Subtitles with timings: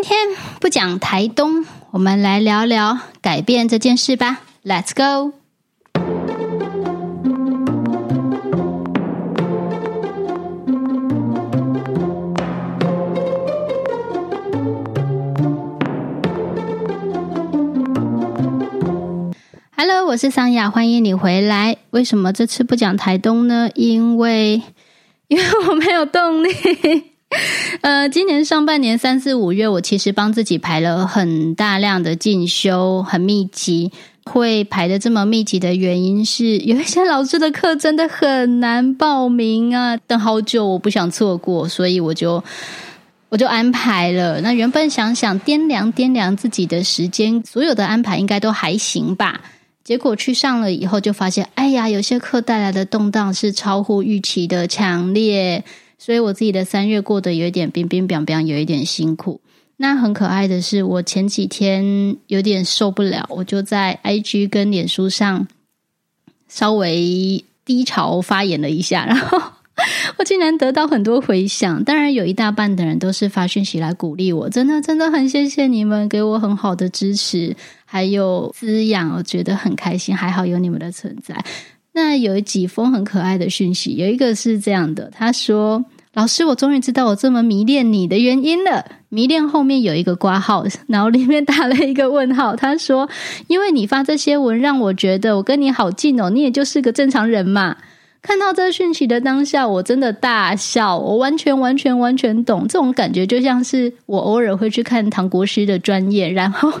[0.00, 0.16] 今天
[0.60, 4.42] 不讲台东，我们来聊聊改变这件事吧。
[4.64, 5.32] Let's go。
[19.76, 21.76] Hello，我是桑雅，欢迎你回来。
[21.90, 23.68] 为什么这次不讲台东呢？
[23.74, 24.62] 因为，
[25.26, 26.50] 因为我没有动力。
[27.80, 33.92] 呃，今年上半年三四五月，我其实帮自己排了很大量的进修，很密集。
[34.24, 42.44] 会排的这么密集的原因是，有一些老师的课真的很难报名啊，等好久，我不想错过，所以我就
[43.30, 44.38] 我就安排了。
[44.42, 49.40] 那原本想想掂量掂量自己的时间，所有的安排应该都还行吧。
[49.82, 55.64] 结果去上了以后，就发现，哎呀，有些课带来的动荡是超乎预期的强烈。
[55.98, 59.40] 所以我自己的三月过得有一点冰冰凉凉，有一点辛苦。
[59.76, 65.46] 那很可爱的是，我前几天有点受不了，我就在 IG 跟脸书上
[66.48, 69.40] 稍微低潮发言了一下，然后
[70.16, 71.84] 我竟然得到很多回响。
[71.84, 80.16] 当然，有一大半的人都是发讯息来鼓励我，真的真的很谢谢你们给我很好的支持，还有滋养，我觉得很开心。
[80.16, 81.44] 还好有你们的存在。
[81.98, 88.84] 那有几封很可爱的讯息，有一个是这样的，他说：“老师，我终于知道我这么迷恋你的原因了。
[89.08, 92.54] 迷恋后面有一个挂号，然后里面打了一个问号。
[92.54, 93.08] 他说：
[93.48, 97.76] 因为你发这些文，让我觉得我跟你好近哦，你也就是个正常人嘛。
[98.22, 106.72] 看到这讯息的当下，我真的大笑，我完全完全完全懂这种感觉，就像是我偶尔会去看唐国师的专业，然后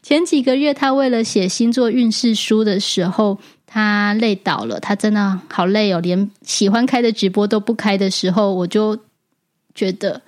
[0.00, 3.36] 前几个月他为了写星座运势书的时候。”
[3.72, 8.98] 他累倒了，他真的好累哦，连喜欢开的直播都不开的时候，我就
[9.76, 10.20] 觉得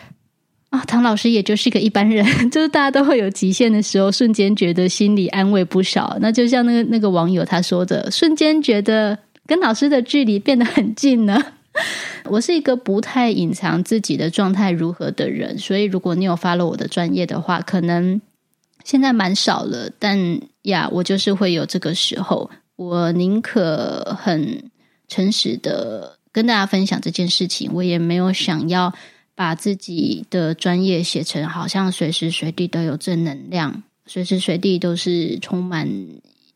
[0.70, 6.16] 啊，唐老师也就是个一般人， 就是大家都会有极限的时候，瞬间觉得心里安慰不少。
[6.22, 11.38] 那就像那个那个网友他说的，瞬间觉得跟老师的距离变得很近呢。
[12.24, 18.18] 我是一个不太隐藏自己的状态如何的人，所以如果你有发了我的专业的话，可能
[18.84, 22.50] 现在蛮少了，但呀，我就是会有这个时候。
[22.80, 24.70] 我宁可很
[25.06, 28.90] 诚实的跟大家分享这件事情，我也没有想要
[29.34, 35.86] 把自己的专业写成好像随时随地都有正能量，随时随地都是充满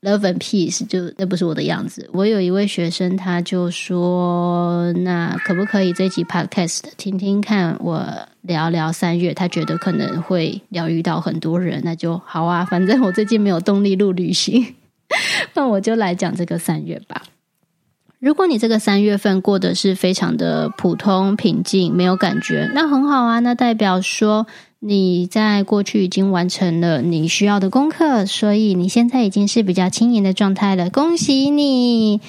[0.00, 2.08] love and peace，就那不是我的样子。
[2.14, 8.02] 我有一位学生，他就说：“那可不可以这集 podcast 听听看，我
[8.40, 9.34] 聊聊三月？
[9.34, 12.64] 他觉得可能会疗愈到很多人，那就好啊。
[12.64, 14.74] 反正我最近没有动力录旅行。”
[15.54, 17.22] 那我就来讲这个三月吧。
[18.18, 23.40] 如果你这个三月份过得是非常的普通、平静，没有感觉，那很好啊。
[23.40, 24.46] 那代表说
[24.80, 30.88] 你在过去已经完成了你需要的功课，所以你现在已经是比较轻盈的状态了。
[30.88, 32.22] 恭喜你！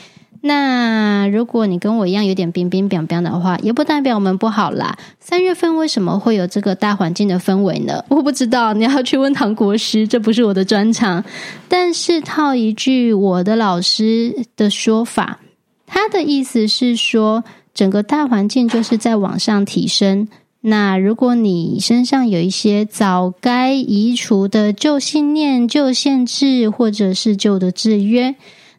[0.47, 4.95] 那如果你跟我一样有点冰冰冰冰的话，也不代表我们不好啦。
[5.19, 8.05] 三月份为什么会有这个大环境的氛围呢？
[8.09, 11.25] 我不知道，你要去问唐国师，这不是我的专长。
[11.67, 15.39] 但是套一句我的老师的说法，
[15.87, 20.27] 他的意思是说，整个大环境就是在往上提升。
[20.61, 28.35] 那如果你身上有一些早该移除的旧信念、旧限制，或者是旧的制约。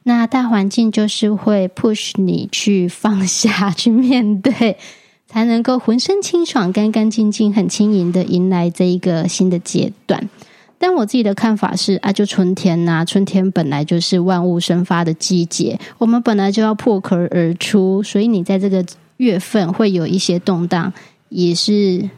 [0.08, 4.76] 那大环境就是会 push 你去放下 去面对，
[5.26, 10.30] 才能够浑身清爽、干干净净、很轻盈的迎来这一个新的阶段。
[10.78, 18.84] 但我自己的看法是啊，就春天呐、春天本来就是万物生发的季节，我们本来就要破壳而出，所以你在这个
[19.16, 20.92] 月份会有一些动荡，
[21.30, 22.08] 也是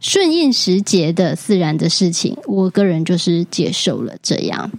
[0.00, 2.36] 顺应时节的自然的事情。
[2.44, 4.70] 我个人就是接受了这样。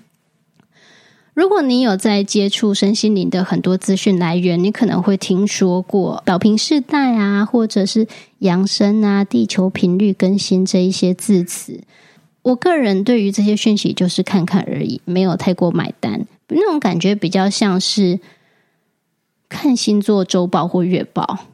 [1.39, 8.05] 如果你有在接触身心灵的很多资讯来源，你可能会听说过宝瓶世代啊，或者是
[8.39, 11.79] 扬声啊、地球频率更新这一些字词。
[12.41, 16.27] 我个人对于这些讯息就是看看而已，没有太过买单。
[16.49, 18.19] 那种感觉比较像是
[19.47, 21.45] 看星座周报或月报，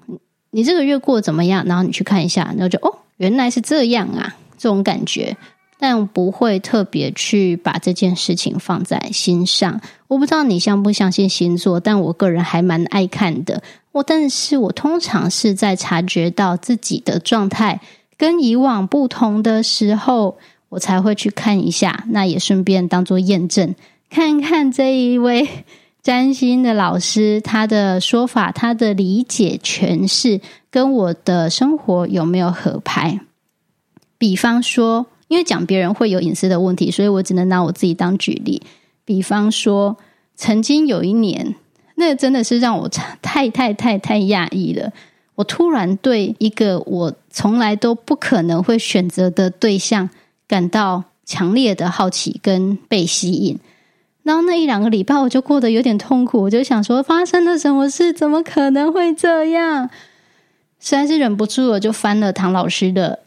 [0.50, 1.64] 你这个月过怎么样？
[1.68, 5.38] 然后你去看一下，然后就哦，原来是这样啊，这种感觉。
[5.88, 9.80] 但不会特别去把这件事情放在心上。
[10.08, 13.62] 我不知道你相不相信星座，但我个人还蛮爱看的。
[13.92, 17.82] 我但是我通常是在察觉到自己的状态
[18.18, 20.40] 跟以往不同的时候，
[20.70, 22.06] 我才会去看一下。
[22.08, 23.76] 那也顺便当做验证，
[24.10, 25.48] 看看这一位
[26.02, 30.42] 占星的老师他的说法、他的理解诠释
[30.72, 33.20] 跟我的生活有没有合拍。
[34.18, 35.06] 比方说。
[35.28, 38.62] 因为讲别人会有隐私的问题，所以我只能拿我自己当举例。
[39.04, 39.98] 比方说，
[40.36, 41.56] 曾经有一年，
[41.96, 42.90] 那个真的是让我
[43.22, 44.92] 太太太太讶异了。
[45.36, 50.10] 我突然对一个我从来都不可能会选择的对象
[50.48, 53.60] 感到强烈的好奇跟被吸引。
[54.24, 56.42] 然后那一两个礼拜，我就过得有点痛苦。
[56.42, 58.12] 我就想说，发生了什么事？
[58.14, 59.90] 怎么可能会这样？
[60.80, 63.20] 实在是忍不住了，就翻了唐老师的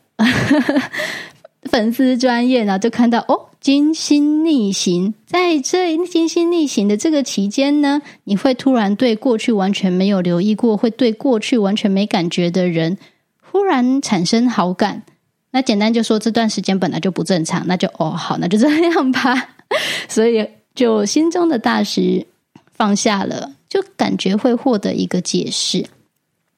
[1.69, 3.44] 粉丝专业，然后就看到哦。
[3.61, 12.97] 金星逆行，在这金星逆行的这个期间呢，你会突然对过去完全没有留意过，会对过去完全没感觉的人，
[13.43, 15.03] 忽然产生好感。
[15.50, 19.56] 那简单就说，这段时间本来就不正常，那就哦好，那就这样吧。
[20.09, 22.29] 所以就心中的大石
[22.73, 25.85] 放下了，就感觉会获得一个解释。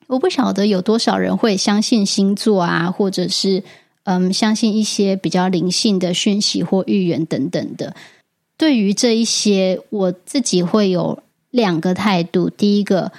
[0.09, 3.65] 我不晓得有多少人会相信星座啊，或者是。
[4.05, 7.94] 嗯，相信一些比较灵性的讯息或预言等等的。
[8.56, 12.50] 对于这一些，我自己会有两个态度。
[12.50, 13.12] 第一个，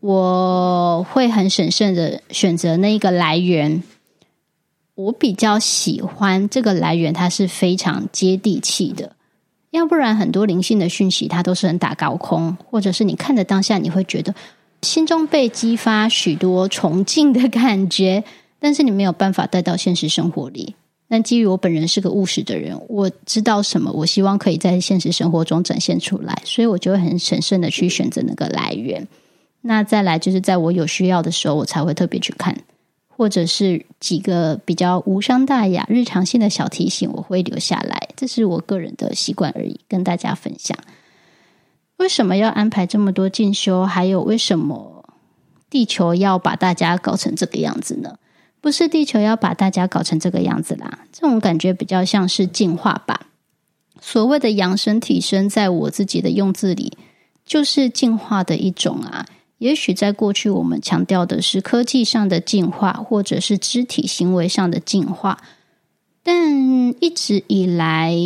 [0.00, 3.82] 我会很审慎的选择那一个来源。
[4.94, 9.16] 我比较喜欢这个来源，它是非常接地气的。
[9.70, 14.32] 要不然，很多灵性的讯息，它都是很打高空，或者是你看的当下，你会觉得
[14.82, 18.22] 心中被激发许多崇敬的感觉。
[18.64, 20.74] 但是你没有办法带到现实生活里。
[21.06, 29.06] 但基于我本人是个务实的人，我知道什么，我希望可以在现实生活中展现出来，所以我就会很审慎的去选择那个来源。
[29.60, 32.56] 那再来就是在我有需要的时候，我才会特别去看，
[33.06, 38.08] 或者是几个比较无伤大雅、日常性的小提醒，我会留下来。
[38.16, 40.74] 这是我个人的习惯而已，跟大家分享。
[41.98, 43.84] 为什么要安排这么多进修？
[43.84, 45.04] 还有为什么
[45.68, 48.16] 地球要把大家搞成这个样子呢？
[48.64, 53.26] 不是地球要把大家搞成这个样子啦，这种感觉比较像是进化吧。
[54.00, 56.96] 所谓的扬升提升，在我自己的用字里，
[57.44, 59.26] 就是进化的一种啊。
[59.58, 65.42] 也许在过去，我们强调的是科技上的进化，或者是肢体行为上的进化，
[66.22, 68.16] 但一直以来，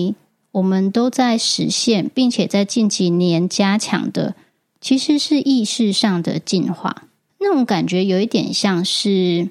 [0.53, 4.37] 我们都在实现，并且在近几年加强的，
[4.81, 7.09] 其实是意识上的进化。
[7.41, 9.49] 那种感觉有一点像是。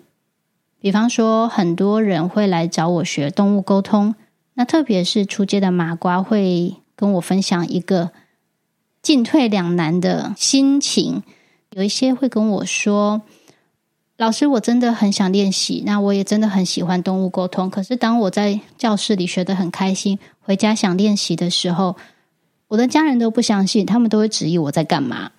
[0.79, 4.13] 比方说，很多人会来找我学动物沟通，
[4.53, 8.11] 那特别是初阶的麻瓜会跟我分享一个
[9.01, 11.23] 进退两难的心情。
[11.71, 13.23] 有一些会跟我说
[14.17, 17.69] ：“老师，我真的很想练习，那我也真的很喜欢动物沟通。
[17.69, 21.95] 可是当我在教室里学得很开心，回家想练习的时候，
[22.67, 25.31] 我的家人都不相信，他们都会质疑我在干嘛，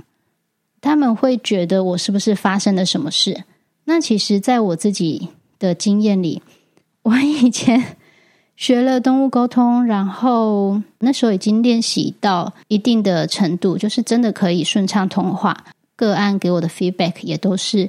[0.81, 3.45] 他们会觉得我是不是发生了什么事。”
[3.91, 6.43] 那其实，在我自己的经验里，
[7.05, 7.97] 我以前
[8.55, 15.65] 学了动物沟通，然后那时候已经练习到一定的程度，就是真的可以顺畅通话。
[15.97, 17.89] 个案给我的 feedback 也都是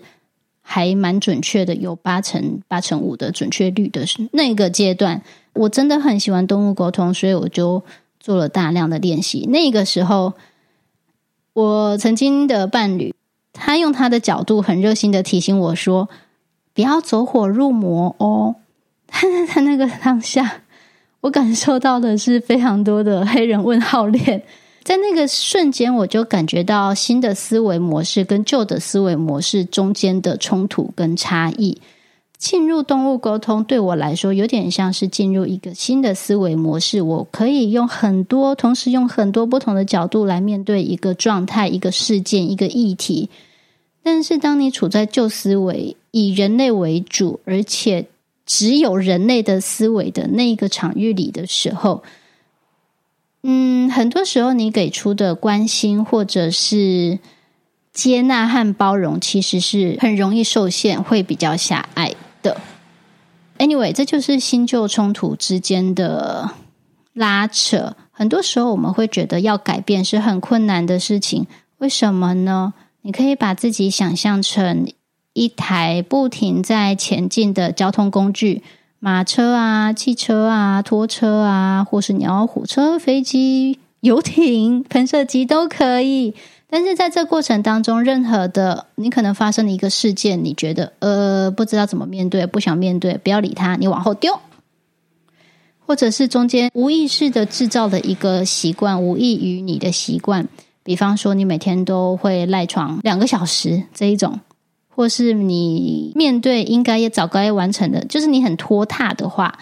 [0.61, 5.21] 还蛮准确的，有八成八成五的准确率的那个阶段。
[5.51, 7.83] 我真的很喜欢动物沟通，所以我就
[8.21, 9.45] 做了大量的练习。
[9.49, 10.31] 那个时候，
[11.51, 13.13] 我曾经的伴侣。
[13.59, 16.09] 他用他的角度很热心的提醒我说
[16.73, 18.55] ：“不要走火入魔哦。”
[19.11, 20.61] 但是在那个当下，
[21.21, 24.43] 我感受到的是非常多的黑人问号脸。
[24.83, 31.79] 在那个瞬间，我就感觉到新的思维模式跟旧的思维模式中间的冲突跟差异。
[32.37, 37.01] 进入动物沟通对我来说，有点像是进入一个新的思维模式。
[37.01, 43.29] 我可以用很多，同时用很多不同的角度来面对一个状态、一个事件、一个议题。
[44.11, 48.07] 但是，当你处在旧思维、以人类为主，而且
[48.43, 52.03] 只有人类的思维的那个场域里的时候，
[53.43, 57.19] 嗯，很多时候你给出的关心或者是
[57.93, 62.59] 接纳和包容，其实是很容易受限，会比较狭隘的。
[63.59, 66.49] Anyway，这就是新旧冲突之间的
[67.13, 67.95] 拉扯。
[68.11, 71.45] 很多时候，我们会觉得要改变是很困难的事情，
[71.77, 72.73] 为什么呢？
[73.09, 74.87] 你可以把自己想象成
[75.33, 78.61] 一台不停在前进的交通工具，
[78.99, 86.35] 马车啊、汽车啊、拖车啊，或是你要火车、飞机、游艇、喷射机都可以。
[86.69, 94.39] 但是在这过程当中，任何的你可能发生的一个事件，你觉得呃不知道怎么面对，不想面对，不要理它，你往后丢，
[95.87, 100.47] 或者是中间无意识的制造的一个习惯，无异于你的习惯。
[100.89, 104.39] 比方说，你每天都会赖床两个小时这一种，
[104.87, 109.59] 或是你面对应该也早该完成的，就是你很拖沓的话，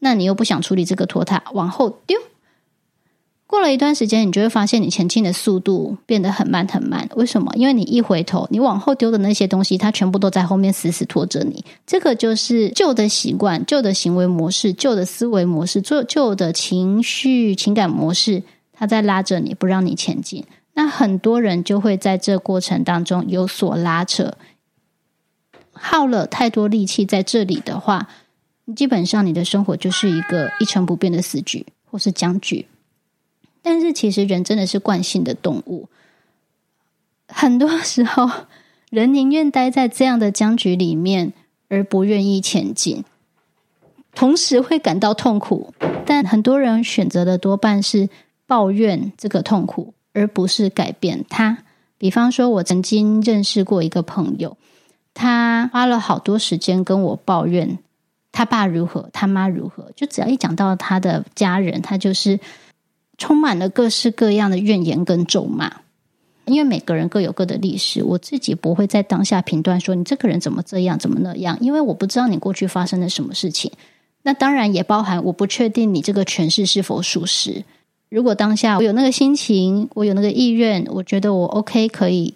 [0.00, 2.18] 那你又不想处理这个拖沓，往后丢。
[3.46, 7.08] 过了一段时间，你就会发现你前进的速度变得很慢很慢。
[7.14, 7.52] 为什么？
[7.54, 11.64] 因为你一回头，你往后丢的那些东西，它全部都在后面死死拖着你。
[11.86, 20.44] 这个就是旧的习惯、旧的行为模式、旧的思维模式、旧旧的情绪情感模式，它在拉着你，不让你前进。
[20.74, 24.36] 那很多人就会在这过程当中有所拉扯，
[25.72, 28.08] 耗了太多力气在这里的话，
[28.76, 32.66] 基本上你的生活就是一个一成不变的死局或是僵局。
[33.62, 35.88] 但是其实人真的是惯性的动物，
[37.28, 38.28] 很多时候
[38.90, 41.32] 人宁愿待在这样的僵局里面，
[41.68, 43.04] 而不愿意前进，
[44.14, 45.72] 同时会感到痛苦。
[46.04, 48.10] 但很多人选择的多半是
[48.46, 51.58] 抱怨这个痛苦，而不是改变它。
[51.98, 54.56] 比方说，我曾经认识过一个朋友，
[55.12, 57.78] 他花了好多时间跟我抱怨
[58.32, 62.40] 他爸如何，他妈如何，就只要一讲到他的家人，他就是。
[63.16, 65.72] 充满了各式各样的怨言跟咒骂，
[66.46, 73.70] 因为每个人各有各的历史，我自己不会在当下评断说你这个人怎么这样，怎么那样，因为我不知道你过去发生了什么事情。
[74.22, 77.62] 那当然也包含我不确定你这个诠释是否属实。
[78.08, 82.34] 如果当下我有那个心情，我有那个意愿，我觉得我 OK 可以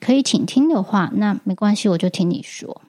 [0.00, 2.82] 可以倾听的话，那没关系，我就听你说。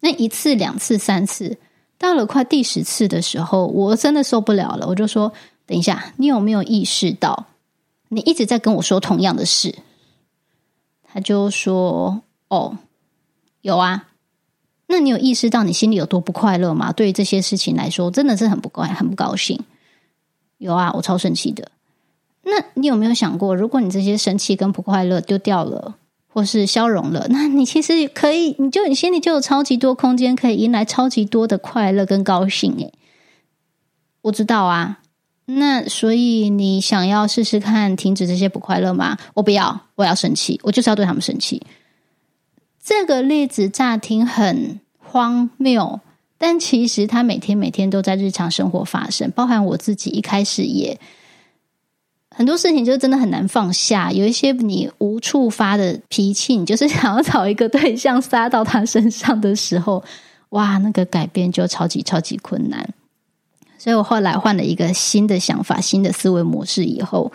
[0.00, 1.58] 那一次、两次、三次，
[1.98, 5.32] 到了快第十次的时候，我真的受不了了，我就说。
[5.64, 7.46] 等一下，你有没有意识到，
[8.08, 9.76] 你一直在跟我说同样的事？
[11.04, 12.76] 他就说：“哦，
[13.60, 14.08] 有啊。”
[14.88, 16.92] 那你有意识到你心里有多不快乐吗？
[16.92, 19.58] 对于这些事情来说，真的是很不乖，很不高兴。
[20.62, 21.70] 有啊，我超生气的。
[22.44, 25.96] 那你有没有想过，如果你这些生气跟不快乐丢掉了，
[26.28, 32.74] 或是消融了， 那你其实可以，你就你心里就有超级多空间，可以迎来超级多的快乐跟高兴。
[32.78, 32.92] 诶，
[34.22, 35.00] 我知道啊。
[35.46, 39.18] 那所以你想要试试看停止这些不快乐吗？
[39.34, 41.60] 我不要，我要生气，我就是要对他们生气。
[42.82, 46.00] 这个例子乍听很荒谬，
[46.42, 50.98] 但其实它每天每天都在日常生活发生，包含我自己一开始也
[52.32, 54.10] 很多事情就真的很难放下。
[54.10, 60.02] 有一些你无处发的脾气，你就是想要找一个对象撒到他身上的时候，
[60.48, 62.92] 哇，那个改变就超级超级困难。
[63.78, 67.30] 所以我后来换了一个新的想法、新的思维模式以后，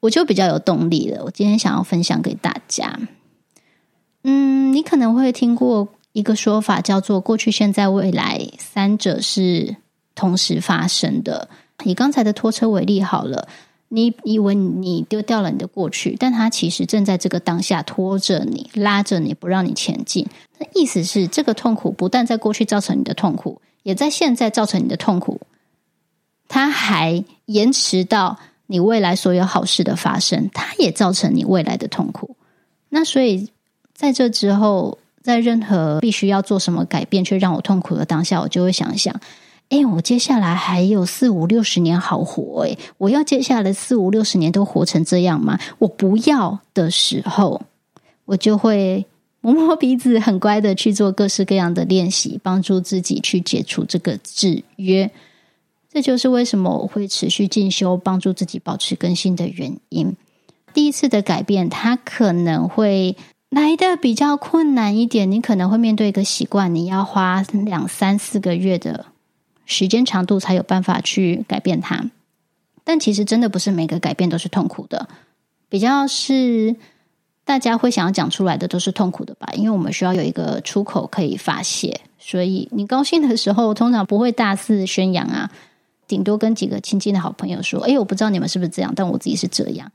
[0.00, 1.22] 我就比较有动力了。
[1.24, 2.98] 我今天想要分享给大家。
[4.24, 9.76] 嗯，你可能会听过一个说法，叫做“过去、现在、未来三者是
[10.14, 11.48] 同时发生的”。
[11.84, 13.48] 以刚才的拖车为例好了，
[13.88, 20.26] 你以为你丢掉了你的过去，但它其实正在这个当下拖着你、拉着你，不让你前进。
[20.58, 23.60] 那意思是，这个痛苦不但在过去造成你的痛苦。
[23.84, 25.40] 也在现在造成你的痛苦，
[26.46, 32.36] 它还延迟到你未来所有好事的发生，它也造成你未来的痛苦。
[32.90, 33.48] 那所以
[33.94, 34.98] 在这之后，
[35.28, 39.14] 在任何必须要做什么改变却让我痛苦的当下，我就会想想：
[39.68, 45.58] 哎，我接下来还有四五六十年好活，哎，我要接下来四五六十年都活成这样吗？
[45.78, 47.60] 我不要的时候，
[48.24, 49.06] 我就会。
[49.40, 55.08] 摸摸鼻子，很乖的去做各式各样的练习，帮助自己去解除这个制约。
[55.88, 60.16] 这就是为什么我会持续进修，帮助自己保持更新的原因。
[60.74, 63.16] 第一次的改变，它可能会
[63.50, 69.06] 来的比较困难一点，你可能会面对一个习惯，你要花两三四个月的
[69.64, 72.10] 时间长度才有办法去改变它。
[72.84, 75.08] 但其实真的不是每个改变都是痛苦的，
[75.68, 76.76] 比较是。
[77.44, 79.48] 大家会想要讲出来的都是痛苦的吧？
[79.54, 85.50] 因为我们需要有一个出口可以发泄，所以你高兴的时候通常不会大肆宣扬啊，
[86.06, 89.90] 顶多跟几个亲近的好朋友说：“哎，我不知道你们是不是这样，但我自己是这样。”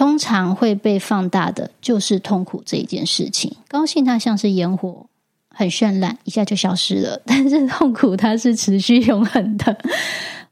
[0.00, 3.54] 通常会被放大的就是痛苦这一件事情。
[3.68, 5.04] 高兴它像是烟火，
[5.50, 9.76] 很绚烂，一下就消失了； 但是痛苦它是持续永恒的。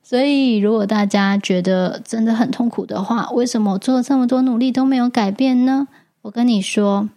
[0.03, 5.89] 所以，如果大家觉得真的很痛苦的话，为什么我做了这么多努力都没有改变呢？
[6.21, 7.09] 我跟你说，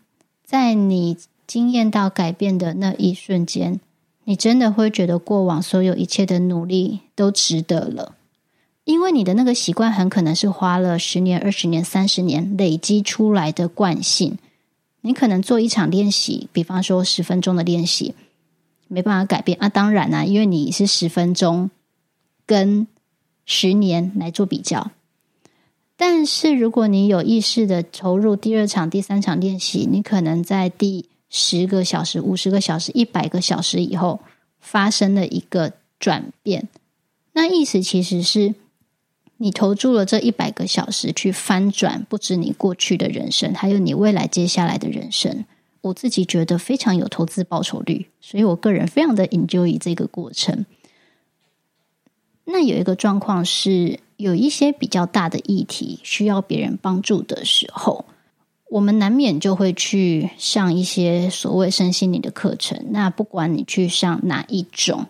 [0.45, 3.81] 在你经验到改变的那一瞬间，
[4.23, 8.15] 你真的会觉得过往所有一切的努力都值得了，
[8.83, 14.37] 因为你的那个习惯很可能是花了十年、二十年、三十年累积出来的惯性。
[15.01, 18.13] 你可能做一场练习，比方说十分钟的练习，
[18.87, 19.67] 没办法改变啊。
[19.67, 21.71] 当然啊，因为你是十分钟
[22.45, 22.87] 跟
[23.45, 24.91] 十年来做比较。
[25.97, 34.19] 但是，如果你有意识的投入第二场、第三场练习，你可能在第十个小时、五十个小时、一百个小时以后，
[34.59, 36.67] 发生了一个转变。
[37.33, 38.55] 那意思其实是，
[39.41, 45.45] 你投注了这一百个小时去翻转，不止你过去的人生，还有你未来接下来的人生。
[45.81, 50.67] 我自己觉得非常有投资报酬率，所以我个人非常的 enjoy 这个过程。
[52.45, 58.05] 那有一个状况是，有一些比较大的议题需要别人帮助的时候，
[58.69, 62.79] 我们难免就会去上一些所谓身心灵的课程。
[62.91, 65.07] 那不管你去上哪一种，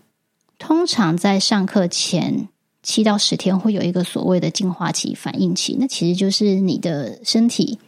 [0.57, 2.47] 通常在上课前
[2.83, 7.79] 七到十天会有一个所谓的进化期、反应期，那其实就是你的身体。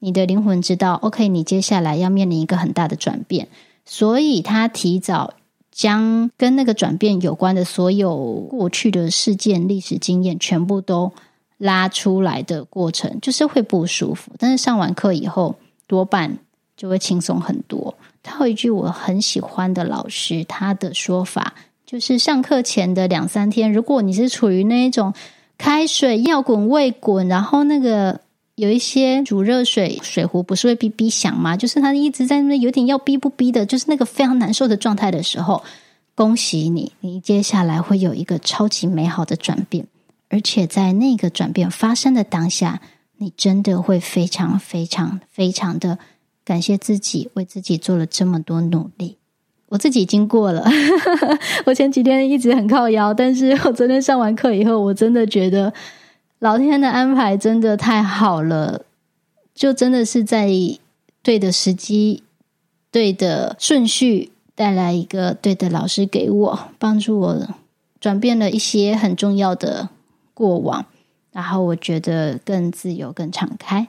[0.00, 3.48] 你的灵魂知道，OK，你接下来要面临一个很大的转变，
[3.84, 5.34] 所以他提早
[5.72, 11.12] 将跟那个转变有关的所有过去的事件、历史经验全部都
[11.56, 14.30] 拉出来的过程，就是会不舒服。
[14.38, 15.56] 但是上完课以后，
[15.88, 16.38] 多半
[16.76, 17.96] 就会轻松很多。
[18.22, 21.54] 他有一句我很喜欢的老师，他的说法
[21.90, 25.14] 就是：上课前的两三天，如果你是处于那一种
[25.56, 28.20] 开水要滚未滚，然后那个。
[28.56, 31.56] 有一些煮热水，水壶不是会哔哔响吗？
[31.56, 35.62] 就是他一直在那有点要逼不逼的，就是那个非常难受的状态的时候，
[36.16, 39.86] 恭喜你，你接下来会有一个超级美好的转变，
[40.28, 42.82] 而且在那个转变发生的当下，
[43.18, 46.00] 你真的会非常非常非常的
[46.44, 49.18] 感谢自己，为自己做了这么多努力。
[49.68, 50.64] 我自己已经过了，
[51.66, 55.72] 我前几天一直很靠腰，但是我昨天上完课以后，我真的觉得。
[56.40, 58.82] 老天的安排真的太好了，
[59.56, 60.48] 就真的是在
[61.20, 62.22] 对的时机、
[62.92, 67.48] 对的顺序带来一个对的老师给我，帮助我
[68.00, 69.88] 转变了一些很重要的
[70.32, 70.86] 过往，
[71.32, 73.88] 然后我觉得更自由、更敞开。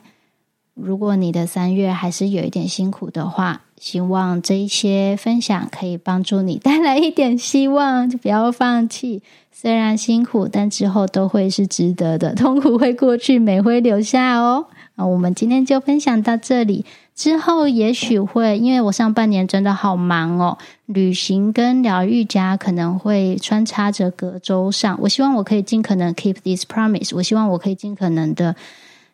[0.82, 9.22] 如果你的三月还是有一点辛苦的话，希望这一些分享可以帮助你带来一点希望，就不要放弃。
[9.52, 12.34] 虽然辛苦，但之后都会是值得的。
[12.34, 14.66] 痛苦会过去，美会留下哦。
[14.94, 16.84] 那我们今天就分享到这里。
[17.14, 24.98] 之后也许会，因为我上半年真的好忙哦，旅行跟疗愈家可能会穿插着隔周上。
[25.02, 28.56] 我希望我可以尽可能 keep this promise，我希望我可以尽可能的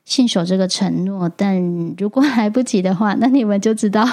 [0.07, 1.29] 信守这个承诺。
[1.29, 4.09] 但如果来不及的话，那你们就知道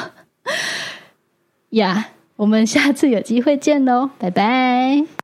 [1.69, 2.09] 呀。
[2.35, 5.22] 我们下次有机会见喽，拜拜。